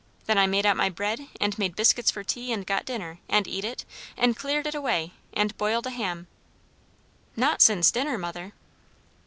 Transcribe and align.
Then 0.25 0.39
I 0.39 0.47
made 0.47 0.65
out 0.65 0.75
my 0.77 0.89
bread, 0.89 1.27
and 1.39 1.55
made 1.59 1.75
biscuits 1.75 2.09
for 2.09 2.23
tea, 2.23 2.51
and 2.51 2.65
got 2.65 2.85
dinner, 2.87 3.19
and 3.29 3.47
eat 3.47 3.63
it, 3.63 3.85
and 4.17 4.35
cleared 4.35 4.65
it 4.65 4.73
away, 4.73 5.11
and 5.31 5.55
boiled 5.57 5.85
a 5.85 5.91
ham." 5.91 6.25
"Not 7.35 7.61
since 7.61 7.91
dinner, 7.91 8.17
mother?" 8.17 8.53